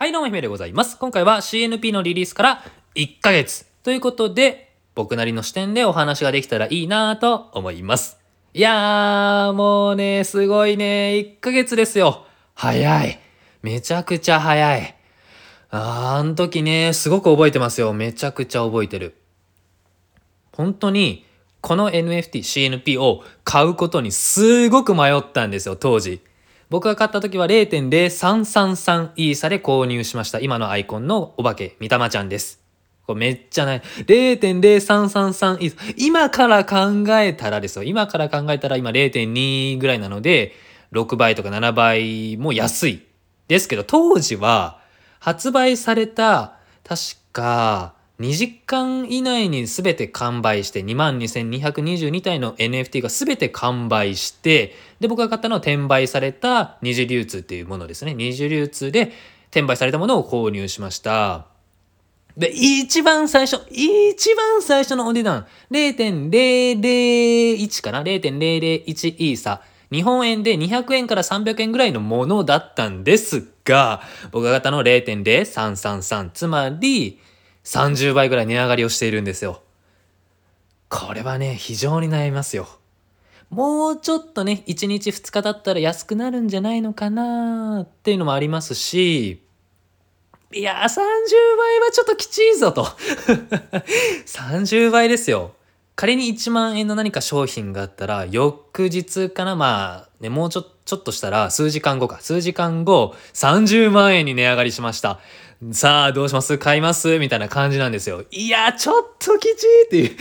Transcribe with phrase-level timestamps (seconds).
[0.00, 0.96] はい、どうも、ひめでございます。
[0.96, 2.64] 今回は CNP のリリースから
[2.94, 8.16] 1ヶ月ということで、僕なりの視点でお話ができたらいいなぁと思います。
[8.54, 12.26] いやー、もうね、すごいね、1ヶ月ですよ。
[12.54, 13.18] 早い。
[13.62, 14.94] めちゃくちゃ早い。
[15.70, 17.92] あーあの時ね、すごく覚えてますよ。
[17.92, 19.16] めちゃくちゃ覚えてる。
[20.52, 21.26] 本当に、
[21.60, 26.20] この NFT、CNP を買うことにすごく迷ったんですよ、当時。
[26.70, 30.38] 僕が買った時は0.0333イーサで購入しました。
[30.38, 32.60] 今のアイコンのお化け、みたまちゃんです。
[33.06, 33.80] これめっちゃない。
[33.80, 35.94] 0.0333イーサ。
[35.96, 37.84] 今から考えたらですよ。
[37.84, 40.52] 今から考えたら今0.2ぐらいなので、
[40.92, 43.02] 6倍とか7倍も安い。
[43.48, 44.78] ですけど、当時は
[45.20, 47.00] 発売された、確
[47.32, 58.14] か、2時間以内に全て完売して22,222体の NFT が全て完売してで僕が買ったのは転売された二次流通っていうものですね。
[58.14, 59.12] 二次流通で
[59.50, 61.46] 転売されたものを購入しました。
[62.36, 69.62] で一番最初一番最初のお値段0.001かな？0.001イーサ。
[69.90, 74.02] 日本円で200円から300円ぐらいのものだったんですが
[74.32, 77.18] 僕が買ったの0.0333つまり
[77.68, 79.60] 30倍ぐらい値上がりをしているんですよ。
[80.88, 82.66] これはね、非常に悩みますよ。
[83.50, 89.42] もうちょっとね、1日2日だったら安くなるんじゃないのかなっていうのもありますし、
[90.54, 92.84] いやー、30倍はちょっときちいぞと。
[94.24, 95.52] 30倍ですよ。
[95.94, 102.18] 仮に1万円の何か商品があったら、翌日かなまあ、ね、もうちょちょっとしたら、数時間後か。
[102.20, 105.20] 数時間後、30万円に値上がりしました。
[105.72, 106.56] さあ、どうします？
[106.56, 107.18] 買います？
[107.18, 108.24] みたいな感じなんですよ。
[108.30, 110.16] いや、ちょっときちいっていう。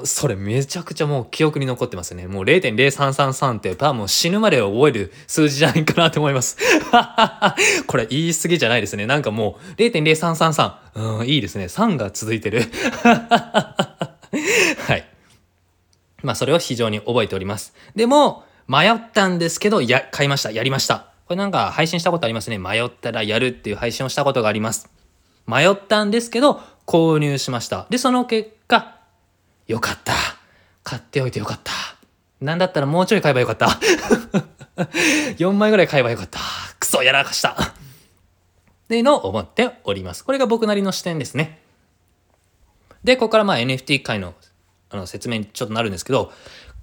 [0.06, 2.26] それめちゃくちゃもう記憶に残ってますね。
[2.26, 6.58] もう0.0333って多分死ぬまで覚える数字じゃないかなと思います。
[7.88, 9.06] これ言い過ぎじゃないですね。
[9.06, 11.20] なんかもう0.0333。
[11.20, 11.64] うん、いいですね。
[11.64, 12.64] 3が続いてる。
[13.02, 14.16] は
[14.94, 15.08] い。
[16.22, 17.72] まあ、それを非常に覚えております。
[17.96, 20.50] でも、迷ったんですけど、や、買いました。
[20.50, 21.09] やりました。
[21.30, 22.58] これなんか配信したことありますね。
[22.58, 24.90] 迷ったらやるっていう配信をしたことがあります。
[25.46, 27.86] 迷ったんですけど、購入しました。
[27.88, 28.96] で、その結果、
[29.68, 30.12] よかった。
[30.82, 31.70] 買っておいてよかった。
[32.40, 33.66] なんだったらもうちょい買えばよかった。
[35.38, 36.40] 4枚ぐらい買えばよかった。
[36.80, 37.50] クソやらかした。
[37.50, 37.56] っ
[38.88, 40.24] ていうのを思っております。
[40.24, 41.62] これが僕なりの視点ですね。
[43.04, 44.34] で、ここからまあ NFT 界の
[44.88, 46.32] あの説明にちょっとなるんですけど、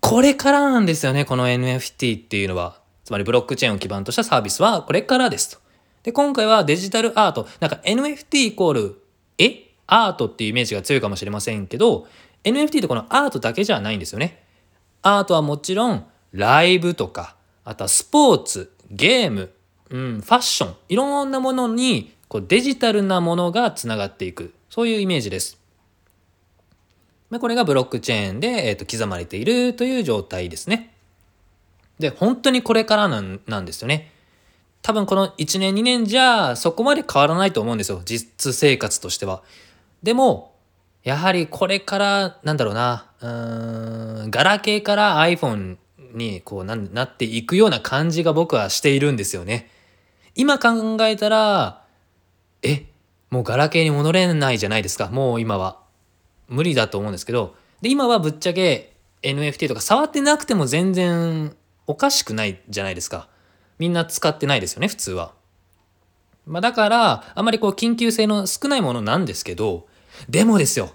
[0.00, 2.79] これからなんですよね、この NFT っていうのは。
[3.10, 5.60] つまりブロックチェーンを基盤としたサービスはこれからですと。
[6.04, 7.48] で、今回はデジタルアート。
[7.58, 9.02] なんか NFT イコール、
[9.36, 9.72] え？
[9.88, 12.06] アートっていうイメージが強いかもしれませんけど、
[12.44, 14.44] NFT ってこのアートだけじゃないんですよね。
[15.02, 17.34] アートはもちろん、ライブとか、
[17.64, 19.50] あとはスポーツ、ゲーム、
[19.88, 24.54] うん、ファッション、いろんなものにこうデジタルなものがつながっていく。
[24.68, 25.58] そういうイメージです。
[27.40, 30.94] これがブロックチェーンで、えー、と刻まれているという状態ですね。
[32.00, 34.12] で、本当にこれからなんなんですよね。
[34.82, 38.00] 多分この1年2年じゃそこまで変わらないと思うんですよ。
[38.04, 39.42] 実生活としては。
[40.02, 40.54] でも、
[41.04, 45.76] やはりこれから、なんだろうな、うーん、ガラケーから iPhone
[46.14, 49.70] にこうななっていくような感じが僕はしているんですよね。
[50.34, 51.84] 今考えたら、
[52.62, 52.86] え、
[53.30, 55.08] もうガラケーに戻れないじゃないですか。
[55.08, 55.80] もう今は。
[56.50, 61.56] 無理だと思うんですけどで今はぶっちゃけ NFT とか触ってなくても全然
[61.86, 63.28] おかしくないじゃないですか。
[63.80, 65.32] みんな使ってないですよね普通は、
[66.46, 69.88] まあ、だからあまりこう緊急性の少ないものなんですけど
[70.28, 70.90] でもですよ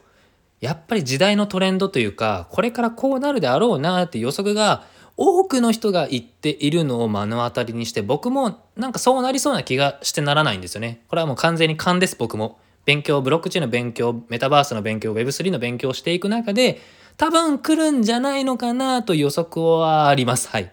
[0.62, 4.84] やっぱり時代のトレンドというかこれからこうなるであろうなって予測が
[5.18, 11.04] 多くの人が言っているのを目の当たりにして僕もなんかそうなりそうな気がしてならないんですよね。
[11.08, 12.60] これはもう完全に勘です僕も。
[12.84, 16.82] 勉強、ブロックチェーンの勉強、メタバースの勉強、Web3 の勉強をしていく中で、
[17.18, 20.50] 多分来るんじゃないのかなと予測はあります。
[20.50, 20.72] はい。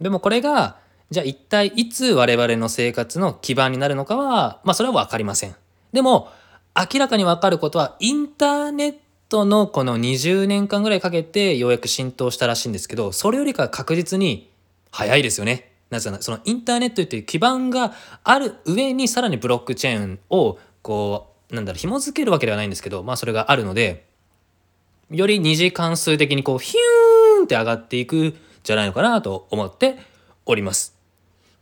[0.00, 0.76] でもこれが、
[1.10, 5.54] じゃあ一体いつ我々の生活の基盤になるのかは、まあそれはわかりません。
[5.92, 6.28] でも、
[6.74, 8.94] 明らかにわかることは、インターネッ
[9.28, 14.50] トのこの20年間ぐらいかけてようやく浸透したらしいんですけど、それよりか確実に
[14.90, 15.72] 早いですよね。
[15.92, 17.92] なぜならそのインターネットという基盤が
[18.24, 24.06] ある上にさらにブロックチェーンをこうなんだろう紐付けるわけではないんですけどまあそれがあるので
[25.12, 29.98] より二次関数的にこうヒューンって上がっていくじゃないのかなと思って
[30.46, 30.96] おります。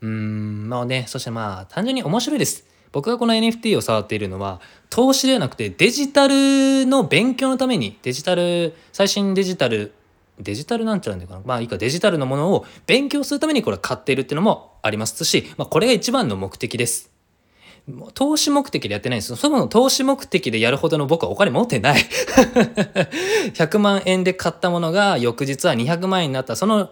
[0.00, 2.64] うーんまあねそしてまあ単純に面白いです。
[2.92, 9.92] 僕がこの NFT を触っているのは投資ではなくてデジタルの勉強のためにデジタル最新デジタル
[10.40, 17.10] デジタルなんちゃらなんだかなまあいいかデジタルのものを勉強するためにこれ買っているっていうのもありますし、まあ、これが一番の目的です。
[18.14, 19.36] 投資目的でやってないんですよ。
[19.36, 22.00] そもそも投資目的でやるほどの僕はお金持ってない。
[23.54, 26.56] 100万円で買ったものが翌日は200万円になった。
[26.56, 26.90] その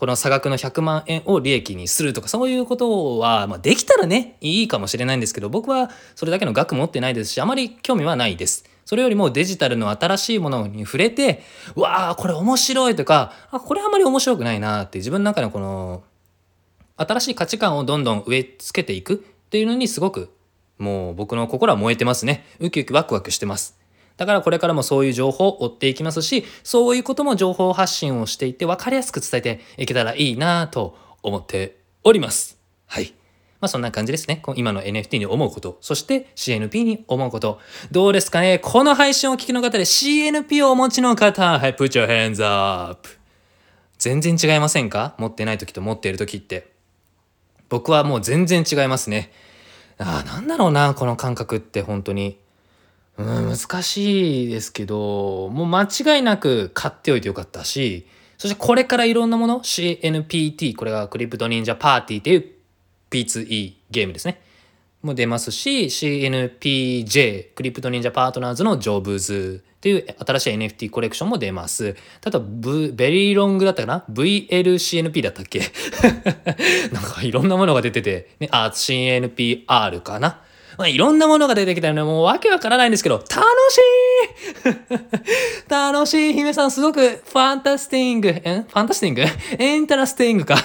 [0.00, 8.64] この差額の100万円を利益にするとかそういうことは、まあ、できたらねいいかもしれないんですけど僕はそれだけの額持ってないですしあまり興味はないです。
[8.86, 11.42] それよりもデジタルの新しいものに触れて
[11.76, 16.02] わあこれ面白いとかあこれあんまり面白くないなって自分の中のこの
[16.96, 20.32] 新しい価値観をどんどん植え付けていくっていうのにすごく
[20.78, 23.76] もう僕の心は燃えてますねウキウキワクワクしてます。
[24.16, 32.58] だからこれからもそういう情報を追っていきますし、そういうことも情報発信をしていって分かりやすく伝えていけたらいいなと思っております。
[32.86, 33.14] はい。
[33.60, 34.42] まあそんな感じですね。
[34.56, 37.60] 今の NFT に思うこと、そして CNP に思うこと。
[37.90, 38.58] どうですかね？
[38.58, 43.08] この配信を聞きの方で CNP をお持ちの方、はい、put your hands up.
[43.98, 45.14] 全然違いませんか？
[45.18, 46.69] 持ってない時と持っている時って。
[47.70, 49.32] 僕はもう全然違いますね。
[49.96, 52.38] ああ、なんだろうな、この感覚って本当に。
[53.16, 58.06] うん、難しいですけど、もう間違いなく買っておいてよかったし、
[58.38, 62.46] そしてこれからいろんなもの、CNPT、これがクリプト忍者パーティーっていう
[63.10, 64.40] P2E ゲームですね。
[65.02, 71.96] も出ますし、CNPJ、クリプト忍者パートナーズのジョブズっていう新しい NFT コレクションも出ます。
[72.20, 75.60] ただ、v、ベリーロングだったかな ?VLCNP だったっけ？
[76.92, 80.42] なんかいろんなものが出てて、ね、あ、CNPR かな？
[80.78, 83.78] まあ、いろんなものが出てきたので、もうわけわからないんですけど、楽し
[85.66, 85.68] い！
[85.68, 88.64] 楽しい姫さん、すごく fantasting、え？
[88.66, 90.56] fantasting？interesting か。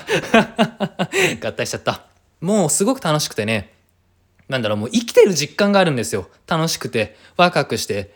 [1.41, 2.03] 合体しちゃった。
[2.39, 3.74] もうすごく楽しくてね、
[4.47, 6.29] なんだろう、もう生きてる実感があるんですよ。
[6.47, 8.13] 楽しくて、ワクワクして。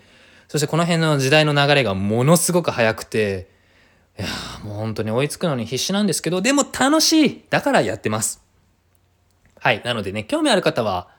[0.48, 3.50] そしてこの辺の時代の流れがものすごく速くて、
[4.18, 4.28] いや
[4.64, 8.42] もう本当に追いつくのに必死なんですけど、でも楽しいだからやってます。
[9.60, 9.82] はい。
[9.84, 11.10] なのでね、興味ある方は、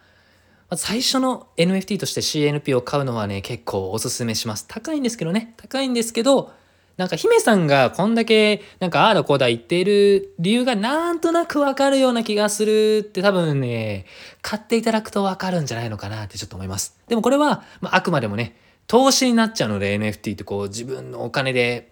[0.76, 4.66] 最初の NFT として CNP を買うのはね、結構おすすめします。
[4.68, 5.54] 高いんですけどね。
[5.56, 6.52] 高いんですけど、
[7.00, 14.04] なんか姫さんがこんだけなんかああだこうだ言っている理由がなんとなくわかるような気がするって多分ね、
[14.42, 16.98] 買っていただくとわかるんじゃないのかなってちょっと思います。
[17.08, 18.54] でもこれは、まあ、あくまでもね、
[18.86, 21.90] 投資になっちゃうので NFT ってこう自分のお金で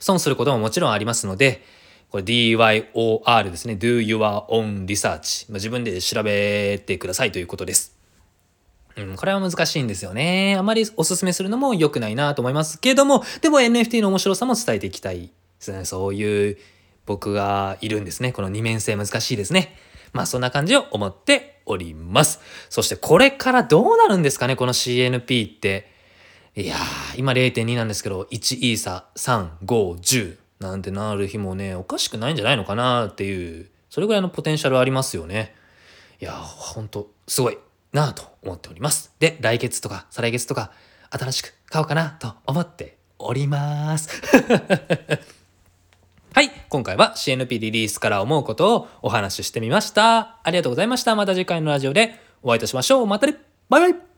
[0.00, 1.62] 損することももちろんありますので、
[2.10, 3.74] これ DYOR ですね。
[3.74, 4.18] do your
[4.48, 5.54] own research ま。
[5.54, 8.01] 自分で調べてくださいということです。
[9.04, 10.56] うん、これは難しいんですよね。
[10.58, 15.84] あまりおすすめするのも良くないなと思いますけども、でも NFT の面白さも伝えていきたいですね。
[15.84, 16.58] そういう
[17.06, 18.32] 僕がいるんですね。
[18.32, 19.76] この二面性難しいですね。
[20.12, 22.40] まあそんな感じを思っております。
[22.68, 25.90] そしてこれからどうなるんですかねこの CNP って。
[26.54, 30.36] いやー、今0.2なんですけど、1イーサ3、5、10。
[30.60, 35.54] なんてなる日もね、おかしくないんじゃないのかなっていう、それぐらいのポテンシャルありますよね。
[36.20, 37.58] いや、ほんと、すごい
[37.92, 39.14] なと思っております。
[39.18, 40.72] で、来月とか再来月とか、
[41.10, 44.08] 新しく買おうかなと思っております。
[46.34, 46.50] はい。
[46.70, 50.38] 今回は CNP リリースから思うことをお話ししてみました。
[50.42, 51.14] ありがとうございました。
[51.14, 53.06] また次回のラジオでお会いいたしましょう。
[53.06, 53.36] またね
[53.68, 54.11] バイバイ